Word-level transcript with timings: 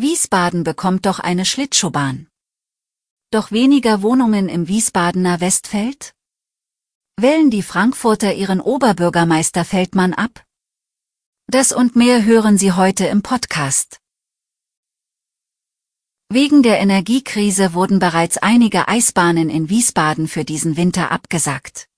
Wiesbaden 0.00 0.64
bekommt 0.64 1.06
doch 1.06 1.18
eine 1.18 1.44
Schlittschuhbahn. 1.44 2.28
Doch 3.30 3.50
weniger 3.50 4.02
Wohnungen 4.02 4.48
im 4.48 4.68
Wiesbadener 4.68 5.40
Westfeld? 5.40 6.14
Wählen 7.16 7.50
die 7.50 7.62
Frankfurter 7.62 8.34
ihren 8.34 8.60
Oberbürgermeister 8.60 9.64
Feldmann 9.64 10.14
ab? 10.14 10.44
Das 11.48 11.72
und 11.72 11.96
mehr 11.96 12.24
hören 12.24 12.58
Sie 12.58 12.72
heute 12.72 13.06
im 13.06 13.22
Podcast. 13.22 14.00
Wegen 16.30 16.62
der 16.62 16.78
Energiekrise 16.78 17.74
wurden 17.74 17.98
bereits 17.98 18.38
einige 18.38 18.86
Eisbahnen 18.86 19.50
in 19.50 19.68
Wiesbaden 19.68 20.28
für 20.28 20.44
diesen 20.44 20.76
Winter 20.76 21.10
abgesagt. 21.10 21.88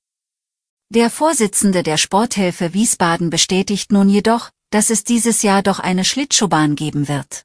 Der 0.88 1.10
Vorsitzende 1.10 1.82
der 1.82 1.98
Sporthilfe 1.98 2.72
Wiesbaden 2.72 3.28
bestätigt 3.28 3.92
nun 3.92 4.08
jedoch, 4.08 4.50
dass 4.70 4.90
es 4.90 5.04
dieses 5.04 5.42
Jahr 5.42 5.62
doch 5.62 5.80
eine 5.80 6.04
Schlittschuhbahn 6.04 6.76
geben 6.76 7.08
wird. 7.08 7.44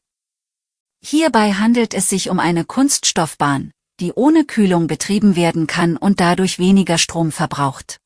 Hierbei 1.07 1.53
handelt 1.53 1.93
es 1.93 2.09
sich 2.09 2.31
um 2.31 2.39
eine 2.39 2.65
Kunststoffbahn, 2.65 3.71
die 3.99 4.11
ohne 4.13 4.43
Kühlung 4.43 4.87
betrieben 4.87 5.35
werden 5.35 5.67
kann 5.67 5.97
und 5.97 6.19
dadurch 6.19 6.57
weniger 6.57 6.97
Strom 6.97 7.31
verbraucht. 7.31 7.99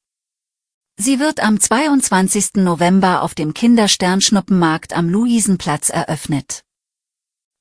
Sie 0.98 1.18
wird 1.18 1.40
am 1.40 1.62
22. 1.62 2.56
November 2.56 3.22
auf 3.22 3.36
dem 3.36 3.54
Kindersternschnuppenmarkt 3.54 4.92
am 4.92 5.08
Luisenplatz 5.08 5.88
eröffnet. 5.90 6.66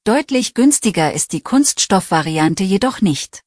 Deutlich 0.02 0.54
günstiger 0.54 1.12
ist 1.12 1.32
die 1.32 1.41
Kunststoffvariante 1.41 2.64
jedoch 2.64 3.00
nicht. 3.00 3.42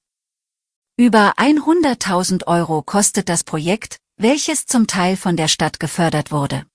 Über 0.96 1.34
100.000 1.40 2.48
Euro 2.48 2.84
kostet 2.84 3.28
das 3.28 3.44
Projekt, 3.44 3.98
welches 4.16 4.66
zum 4.66 4.88
Teil 4.88 5.18
von 5.18 5.36
der 5.36 5.50
Stadt 5.50 5.82
gefördert 5.82 6.32
wurde. 6.32 6.66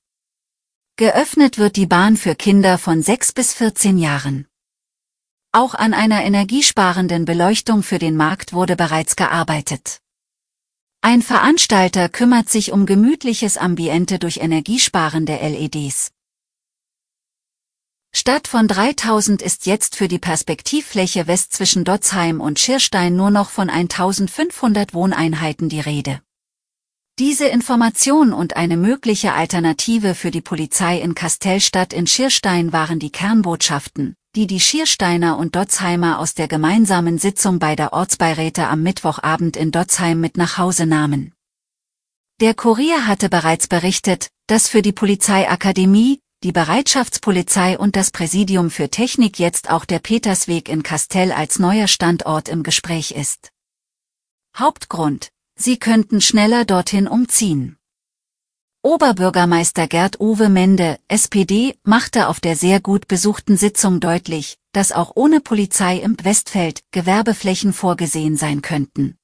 Geöffnet 0.96 1.56
wird 1.56 1.76
die 1.76 1.86
Bahn 1.86 2.18
für 2.18 2.34
Kinder 2.34 2.76
von 2.76 3.00
6 3.00 3.32
bis 3.32 3.54
14 3.54 3.96
Jahren. 3.96 4.46
Auch 5.56 5.72
an 5.72 5.94
einer 5.94 6.22
energiesparenden 6.22 7.24
Beleuchtung 7.24 7.82
für 7.82 7.98
den 7.98 8.14
Markt 8.14 8.52
wurde 8.52 8.76
bereits 8.76 9.16
gearbeitet. 9.16 10.02
Ein 11.00 11.22
Veranstalter 11.22 12.10
kümmert 12.10 12.50
sich 12.50 12.72
um 12.72 12.84
gemütliches 12.84 13.56
Ambiente 13.56 14.18
durch 14.18 14.36
energiesparende 14.36 15.34
LEDs. 15.36 16.10
Statt 18.14 18.48
von 18.48 18.68
3000 18.68 19.40
ist 19.40 19.64
jetzt 19.64 19.96
für 19.96 20.08
die 20.08 20.18
Perspektivfläche 20.18 21.26
West 21.26 21.54
zwischen 21.54 21.84
Dotzheim 21.84 22.42
und 22.42 22.58
Schirstein 22.58 23.16
nur 23.16 23.30
noch 23.30 23.48
von 23.48 23.70
1500 23.70 24.92
Wohneinheiten 24.92 25.70
die 25.70 25.80
Rede. 25.80 26.20
Diese 27.18 27.46
Information 27.46 28.34
und 28.34 28.58
eine 28.58 28.76
mögliche 28.76 29.32
Alternative 29.32 30.14
für 30.14 30.30
die 30.30 30.42
Polizei 30.42 31.00
in 31.00 31.14
Kastellstadt 31.14 31.94
in 31.94 32.06
Schirstein 32.06 32.74
waren 32.74 32.98
die 32.98 33.10
Kernbotschaften, 33.10 34.16
die 34.36 34.46
die 34.46 34.60
Schiersteiner 34.60 35.38
und 35.38 35.56
Dotzheimer 35.56 36.18
aus 36.18 36.34
der 36.34 36.46
gemeinsamen 36.46 37.16
Sitzung 37.16 37.58
bei 37.58 37.74
der 37.74 37.94
Ortsbeiräte 37.94 38.68
am 38.68 38.82
Mittwochabend 38.82 39.56
in 39.56 39.72
Dotzheim 39.72 40.20
mit 40.20 40.36
nach 40.36 40.58
Hause 40.58 40.84
nahmen. 40.84 41.32
Der 42.42 42.52
Kurier 42.52 43.06
hatte 43.06 43.30
bereits 43.30 43.66
berichtet, 43.66 44.28
dass 44.46 44.68
für 44.68 44.82
die 44.82 44.92
Polizeiakademie, 44.92 46.20
die 46.44 46.52
Bereitschaftspolizei 46.52 47.78
und 47.78 47.96
das 47.96 48.10
Präsidium 48.10 48.68
für 48.70 48.90
Technik 48.90 49.38
jetzt 49.38 49.70
auch 49.70 49.86
der 49.86 50.00
Petersweg 50.00 50.68
in 50.68 50.82
Kastell 50.82 51.32
als 51.32 51.58
neuer 51.58 51.88
Standort 51.88 52.50
im 52.50 52.62
Gespräch 52.62 53.12
ist. 53.12 53.52
Hauptgrund, 54.54 55.30
sie 55.58 55.78
könnten 55.78 56.20
schneller 56.20 56.66
dorthin 56.66 57.08
umziehen. 57.08 57.78
Oberbürgermeister 58.86 59.88
Gerd 59.88 60.20
Uwe 60.20 60.48
Mende, 60.48 61.00
SPD, 61.08 61.76
machte 61.82 62.28
auf 62.28 62.38
der 62.38 62.54
sehr 62.54 62.78
gut 62.78 63.08
besuchten 63.08 63.56
Sitzung 63.56 63.98
deutlich, 63.98 64.58
dass 64.70 64.92
auch 64.92 65.10
ohne 65.16 65.40
Polizei 65.40 65.96
im 65.96 66.16
Westfeld 66.22 66.84
Gewerbeflächen 66.92 67.72
vorgesehen 67.72 68.36
sein 68.36 68.62
könnten. 68.62 69.16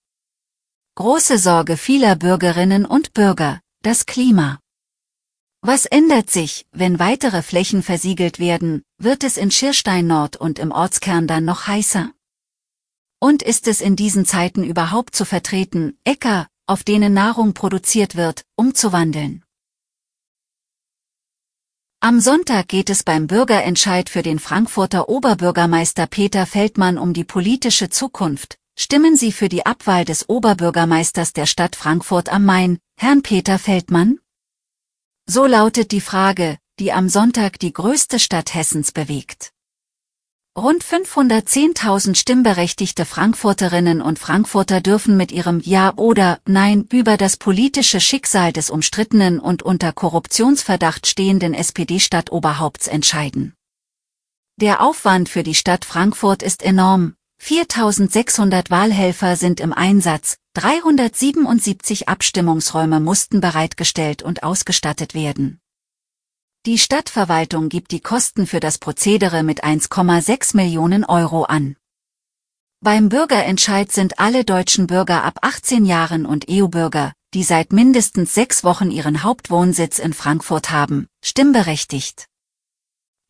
Große 0.96 1.38
Sorge 1.38 1.76
vieler 1.76 2.16
Bürgerinnen 2.16 2.84
und 2.84 3.14
Bürger, 3.14 3.60
das 3.82 4.04
Klima. 4.04 4.58
Was 5.60 5.86
ändert 5.86 6.28
sich, 6.28 6.66
wenn 6.72 6.98
weitere 6.98 7.40
Flächen 7.40 7.84
versiegelt 7.84 8.40
werden, 8.40 8.82
wird 8.98 9.22
es 9.22 9.36
in 9.36 9.52
Schirstein 9.52 10.08
Nord 10.08 10.36
und 10.36 10.58
im 10.58 10.72
Ortskern 10.72 11.28
dann 11.28 11.44
noch 11.44 11.68
heißer? 11.68 12.10
Und 13.20 13.44
ist 13.44 13.68
es 13.68 13.80
in 13.80 13.94
diesen 13.94 14.26
Zeiten 14.26 14.64
überhaupt 14.64 15.14
zu 15.14 15.24
vertreten, 15.24 15.96
Äcker, 16.02 16.48
auf 16.66 16.82
denen 16.82 17.14
Nahrung 17.14 17.54
produziert 17.54 18.16
wird, 18.16 18.42
umzuwandeln? 18.56 19.41
Am 22.04 22.18
Sonntag 22.18 22.66
geht 22.66 22.90
es 22.90 23.04
beim 23.04 23.28
Bürgerentscheid 23.28 24.10
für 24.10 24.22
den 24.22 24.40
Frankfurter 24.40 25.08
Oberbürgermeister 25.08 26.08
Peter 26.08 26.46
Feldmann 26.46 26.98
um 26.98 27.12
die 27.12 27.22
politische 27.22 27.90
Zukunft. 27.90 28.58
Stimmen 28.76 29.16
Sie 29.16 29.30
für 29.30 29.48
die 29.48 29.66
Abwahl 29.66 30.04
des 30.04 30.28
Oberbürgermeisters 30.28 31.32
der 31.32 31.46
Stadt 31.46 31.76
Frankfurt 31.76 32.28
am 32.28 32.44
Main, 32.44 32.80
Herrn 32.96 33.22
Peter 33.22 33.56
Feldmann? 33.56 34.18
So 35.26 35.46
lautet 35.46 35.92
die 35.92 36.00
Frage, 36.00 36.58
die 36.80 36.90
am 36.90 37.08
Sonntag 37.08 37.60
die 37.60 37.72
größte 37.72 38.18
Stadt 38.18 38.52
Hessens 38.52 38.90
bewegt. 38.90 39.52
Rund 40.54 40.84
510.000 40.84 42.14
stimmberechtigte 42.14 43.06
Frankfurterinnen 43.06 44.02
und 44.02 44.18
Frankfurter 44.18 44.82
dürfen 44.82 45.16
mit 45.16 45.32
ihrem 45.32 45.60
Ja 45.60 45.94
oder 45.96 46.40
Nein 46.44 46.86
über 46.92 47.16
das 47.16 47.38
politische 47.38 48.00
Schicksal 48.00 48.52
des 48.52 48.68
umstrittenen 48.68 49.40
und 49.40 49.62
unter 49.62 49.94
Korruptionsverdacht 49.94 51.06
stehenden 51.06 51.54
SPD-Stadtoberhaupts 51.54 52.86
entscheiden. 52.86 53.54
Der 54.60 54.82
Aufwand 54.82 55.30
für 55.30 55.42
die 55.42 55.54
Stadt 55.54 55.86
Frankfurt 55.86 56.42
ist 56.42 56.62
enorm. 56.62 57.14
4600 57.38 58.70
Wahlhelfer 58.70 59.36
sind 59.36 59.58
im 59.58 59.72
Einsatz, 59.72 60.36
377 60.52 62.10
Abstimmungsräume 62.10 63.00
mussten 63.00 63.40
bereitgestellt 63.40 64.22
und 64.22 64.42
ausgestattet 64.42 65.14
werden. 65.14 65.61
Die 66.64 66.78
Stadtverwaltung 66.78 67.68
gibt 67.68 67.90
die 67.90 67.98
Kosten 67.98 68.46
für 68.46 68.60
das 68.60 68.78
Prozedere 68.78 69.42
mit 69.42 69.64
1,6 69.64 70.56
Millionen 70.56 71.04
Euro 71.04 71.42
an. 71.42 71.74
Beim 72.78 73.08
Bürgerentscheid 73.08 73.90
sind 73.90 74.20
alle 74.20 74.44
deutschen 74.44 74.86
Bürger 74.86 75.24
ab 75.24 75.38
18 75.42 75.84
Jahren 75.84 76.24
und 76.24 76.46
EU-Bürger, 76.48 77.14
die 77.34 77.42
seit 77.42 77.72
mindestens 77.72 78.32
sechs 78.32 78.62
Wochen 78.62 78.92
ihren 78.92 79.24
Hauptwohnsitz 79.24 79.98
in 79.98 80.12
Frankfurt 80.12 80.70
haben, 80.70 81.08
stimmberechtigt. 81.24 82.26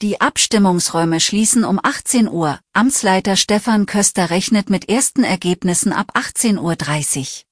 Die 0.03 0.21
Abstimmungsräume 0.21 1.19
schließen 1.19 1.65
um 1.65 1.81
18 1.83 2.29
Uhr. 2.29 2.61
Amtsleiter 2.75 3.37
Stefan 3.37 3.87
Köster 3.87 4.29
rechnet 4.29 4.69
mit 4.69 4.91
ersten 4.91 5.25
Ergebnissen 5.25 5.95
ab 5.95 6.13
18.30 6.19 6.59
Uhr. 6.59 7.43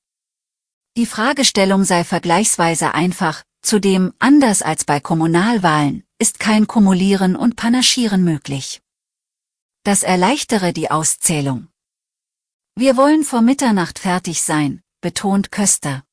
Die 0.98 1.06
Fragestellung 1.06 1.84
sei 1.84 2.04
vergleichsweise 2.04 2.92
einfach, 2.92 3.44
Zudem, 3.62 4.12
anders 4.18 4.62
als 4.62 4.84
bei 4.84 5.00
Kommunalwahlen, 5.00 6.04
ist 6.18 6.40
kein 6.40 6.66
Kumulieren 6.66 7.36
und 7.36 7.56
Panaschieren 7.56 8.24
möglich. 8.24 8.82
Das 9.84 10.02
erleichtere 10.02 10.72
die 10.72 10.90
Auszählung. 10.90 11.68
Wir 12.74 12.96
wollen 12.96 13.24
vor 13.24 13.42
Mitternacht 13.42 13.98
fertig 13.98 14.42
sein, 14.42 14.82
betont 15.00 15.50
Köster. 15.50 16.04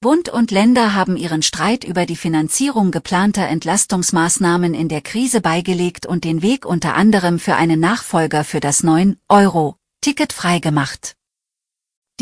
Bund 0.00 0.28
und 0.28 0.50
Länder 0.50 0.94
haben 0.94 1.16
ihren 1.16 1.42
Streit 1.42 1.84
über 1.84 2.06
die 2.06 2.16
Finanzierung 2.16 2.90
geplanter 2.90 3.46
Entlastungsmaßnahmen 3.46 4.74
in 4.74 4.88
der 4.88 5.00
Krise 5.00 5.40
beigelegt 5.40 6.06
und 6.06 6.24
den 6.24 6.42
Weg 6.42 6.66
unter 6.66 6.94
anderem 6.94 7.38
für 7.38 7.54
einen 7.54 7.78
Nachfolger 7.78 8.42
für 8.42 8.58
das 8.58 8.82
9-Euro-Ticket 8.82 10.32
freigemacht. 10.32 11.16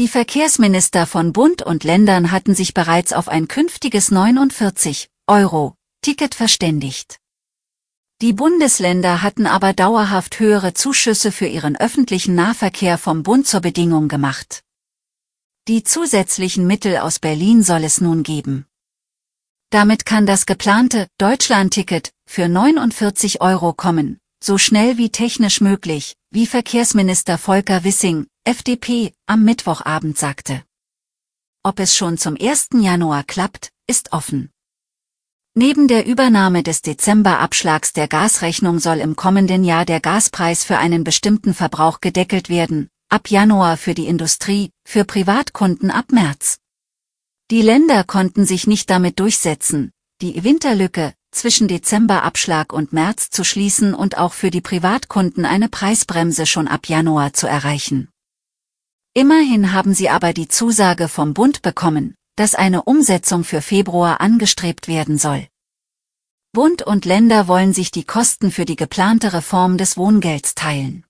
Die 0.00 0.08
Verkehrsminister 0.08 1.06
von 1.06 1.34
Bund 1.34 1.60
und 1.60 1.84
Ländern 1.84 2.30
hatten 2.30 2.54
sich 2.54 2.72
bereits 2.72 3.12
auf 3.12 3.28
ein 3.28 3.48
künftiges 3.48 4.10
49 4.10 5.10
Euro 5.26 5.74
Ticket 6.00 6.34
verständigt. 6.34 7.18
Die 8.22 8.32
Bundesländer 8.32 9.20
hatten 9.20 9.46
aber 9.46 9.74
dauerhaft 9.74 10.40
höhere 10.40 10.72
Zuschüsse 10.72 11.32
für 11.32 11.48
ihren 11.48 11.76
öffentlichen 11.76 12.34
Nahverkehr 12.34 12.96
vom 12.96 13.22
Bund 13.22 13.46
zur 13.46 13.60
Bedingung 13.60 14.08
gemacht. 14.08 14.62
Die 15.68 15.82
zusätzlichen 15.82 16.66
Mittel 16.66 16.96
aus 16.96 17.18
Berlin 17.18 17.62
soll 17.62 17.84
es 17.84 18.00
nun 18.00 18.22
geben. 18.22 18.64
Damit 19.68 20.06
kann 20.06 20.24
das 20.24 20.46
geplante 20.46 21.08
Deutschlandticket 21.18 22.10
für 22.24 22.48
49 22.48 23.42
Euro 23.42 23.74
kommen, 23.74 24.18
so 24.42 24.56
schnell 24.56 24.96
wie 24.96 25.10
technisch 25.10 25.60
möglich, 25.60 26.16
wie 26.30 26.46
Verkehrsminister 26.46 27.36
Volker 27.36 27.84
Wissing, 27.84 28.29
FDP, 28.44 29.12
am 29.26 29.44
Mittwochabend 29.44 30.16
sagte. 30.16 30.64
Ob 31.62 31.78
es 31.78 31.94
schon 31.94 32.16
zum 32.16 32.38
1. 32.40 32.70
Januar 32.80 33.22
klappt, 33.22 33.70
ist 33.86 34.14
offen. 34.14 34.50
Neben 35.54 35.88
der 35.88 36.06
Übernahme 36.06 36.62
des 36.62 36.80
Dezemberabschlags 36.80 37.92
der 37.92 38.08
Gasrechnung 38.08 38.78
soll 38.78 38.96
im 39.00 39.14
kommenden 39.14 39.62
Jahr 39.62 39.84
der 39.84 40.00
Gaspreis 40.00 40.64
für 40.64 40.78
einen 40.78 41.04
bestimmten 41.04 41.52
Verbrauch 41.52 42.00
gedeckelt 42.00 42.48
werden, 42.48 42.88
ab 43.10 43.28
Januar 43.28 43.76
für 43.76 43.92
die 43.92 44.06
Industrie, 44.06 44.70
für 44.86 45.04
Privatkunden 45.04 45.90
ab 45.90 46.10
März. 46.10 46.60
Die 47.50 47.60
Länder 47.60 48.04
konnten 48.04 48.46
sich 48.46 48.66
nicht 48.66 48.88
damit 48.88 49.20
durchsetzen, 49.20 49.92
die 50.22 50.42
Winterlücke 50.44 51.12
zwischen 51.30 51.68
Dezemberabschlag 51.68 52.72
und 52.72 52.94
März 52.94 53.28
zu 53.28 53.44
schließen 53.44 53.92
und 53.92 54.16
auch 54.16 54.32
für 54.32 54.50
die 54.50 54.62
Privatkunden 54.62 55.44
eine 55.44 55.68
Preisbremse 55.68 56.46
schon 56.46 56.68
ab 56.68 56.88
Januar 56.88 57.34
zu 57.34 57.46
erreichen. 57.46 58.08
Immerhin 59.12 59.72
haben 59.72 59.92
sie 59.92 60.08
aber 60.08 60.32
die 60.32 60.46
Zusage 60.46 61.08
vom 61.08 61.34
Bund 61.34 61.62
bekommen, 61.62 62.14
dass 62.36 62.54
eine 62.54 62.84
Umsetzung 62.84 63.42
für 63.42 63.60
Februar 63.60 64.20
angestrebt 64.20 64.86
werden 64.86 65.18
soll. 65.18 65.48
Bund 66.52 66.82
und 66.82 67.04
Länder 67.04 67.48
wollen 67.48 67.72
sich 67.72 67.90
die 67.90 68.04
Kosten 68.04 68.50
für 68.50 68.64
die 68.64 68.76
geplante 68.76 69.32
Reform 69.32 69.78
des 69.78 69.96
Wohngelds 69.96 70.54
teilen. 70.54 71.04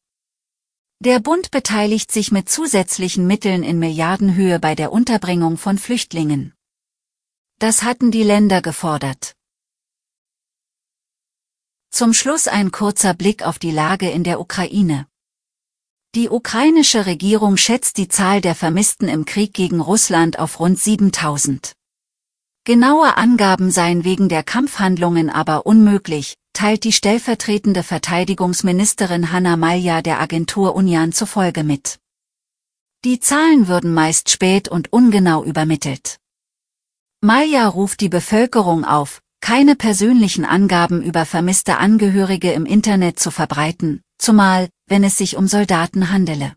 Der 1.03 1.19
Bund 1.19 1.51
beteiligt 1.51 2.11
sich 2.13 2.31
mit 2.31 2.49
zusätzlichen 2.49 3.27
Mitteln 3.27 3.63
in 3.63 3.79
Milliardenhöhe 3.79 4.59
bei 4.59 4.75
der 4.75 4.93
Unterbringung 4.93 5.57
von 5.57 5.79
Flüchtlingen. 5.79 6.55
Das 7.59 7.83
hatten 7.83 8.11
die 8.11 8.23
Länder 8.23 8.63
gefordert. 8.63 9.35
Zum 11.91 12.15
Schluss 12.15 12.49
ein 12.49 12.71
kurzer 12.71 13.15
Blick 13.15 13.43
auf 13.43 13.59
die 13.59 13.71
Lage 13.71 14.11
in 14.11 14.25
der 14.25 14.41
Ukraine. 14.41 15.10
Die 16.17 16.29
ukrainische 16.29 17.07
Regierung 17.07 17.57
schätzt 17.57 17.97
die 17.97 18.09
Zahl 18.09 18.41
der 18.41 18.57
Vermissten 18.57 19.07
im 19.07 19.27
Krieg 19.27 19.55
gegen 19.55 19.79
Russland 19.81 20.41
auf 20.41 20.59
rund 20.59 20.77
7000. 20.77 21.77
Genaue 22.65 23.17
Angaben 23.17 23.71
seien 23.71 24.03
wegen 24.03 24.29
der 24.29 24.43
Kampfhandlungen 24.43 25.31
aber 25.31 25.67
unmöglich, 25.67 26.35
teilt 26.53 26.83
die 26.83 26.91
stellvertretende 26.91 27.85
Verteidigungsministerin 27.85 29.31
Hanna 29.31 29.57
Malja 29.57 30.03
der 30.03 30.21
Agentur 30.21 30.75
Union 30.75 31.13
zufolge 31.13 31.63
mit. 31.63 32.01
Die 33.05 33.21
Zahlen 33.21 33.69
würden 33.69 33.95
meist 33.95 34.31
spät 34.31 34.67
und 34.67 34.93
ungenau 34.93 35.45
übermittelt. 35.45 36.19
Malja 37.21 37.69
ruft 37.69 38.01
die 38.01 38.09
Bevölkerung 38.09 38.85
auf, 38.85 39.23
keine 39.41 39.77
persönlichen 39.77 40.45
Angaben 40.45 41.05
über 41.05 41.25
vermisste 41.25 41.79
Angehörige 41.79 42.51
im 42.51 42.67
Internet 42.67 43.21
zu 43.21 43.31
verbreiten, 43.31 44.03
zumal, 44.21 44.69
wenn 44.87 45.03
es 45.05 45.17
sich 45.17 45.37
um 45.37 45.49
Soldaten 45.49 46.11
handele. 46.11 46.57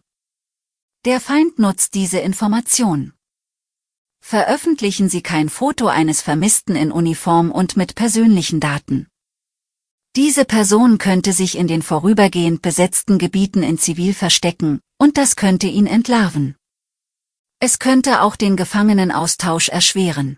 Der 1.06 1.20
Feind 1.20 1.60
nutzt 1.60 1.96
diese 1.96 2.20
Information. 2.20 3.14
Veröffentlichen 4.22 5.10
Sie 5.10 5.22
kein 5.22 5.50
Foto 5.50 5.88
eines 5.88 6.22
Vermissten 6.22 6.76
in 6.76 6.92
Uniform 6.92 7.52
und 7.52 7.76
mit 7.76 7.96
persönlichen 7.96 8.60
Daten. 8.60 9.08
Diese 10.16 10.46
Person 10.46 11.00
könnte 11.00 11.34
sich 11.34 11.58
in 11.58 11.68
den 11.68 11.82
vorübergehend 11.82 12.62
besetzten 12.62 13.18
Gebieten 13.18 13.64
in 13.64 13.78
Zivil 13.78 14.14
verstecken, 14.14 14.80
und 14.98 15.18
das 15.18 15.36
könnte 15.36 15.68
ihn 15.68 15.88
entlarven. 15.88 16.56
Es 17.60 17.80
könnte 17.80 18.22
auch 18.22 18.36
den 18.36 18.56
Gefangenenaustausch 18.56 19.70
erschweren. 19.70 20.38